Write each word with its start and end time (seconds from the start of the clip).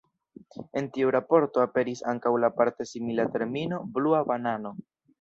En 0.81 0.87
tiu 0.95 1.11
raporto 1.15 1.63
aperis 1.65 2.03
ankaŭ 2.15 2.33
la 2.47 2.51
parte 2.59 2.91
simila 2.95 3.31
termino 3.39 3.85
Blua 3.99 4.27
Banano. 4.35 4.79